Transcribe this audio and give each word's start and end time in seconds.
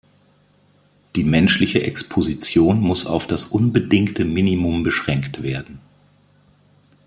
Die 1.15 1.23
menschliche 1.23 1.83
Exposition 1.83 2.81
muss 2.81 3.05
auf 3.05 3.27
das 3.27 3.45
unbedingte 3.45 4.25
Minimum 4.25 4.81
beschränkt 4.81 5.43
werden. 5.43 5.79